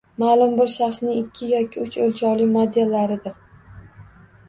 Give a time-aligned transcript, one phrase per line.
[0.21, 3.41] Maʼlum bir shaxsning ikki yoki uch oʻlchovli modellaridir